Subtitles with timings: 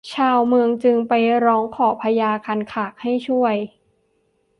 [0.13, 1.13] ชาวเมืองจึงไป
[1.45, 3.55] ร้องขอพญาคันคากให้ช่วย